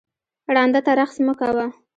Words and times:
ړانده 0.53 0.79
ته 0.85 0.91
رخس 0.99 1.17
مه 1.25 1.33
کوه 1.39 1.65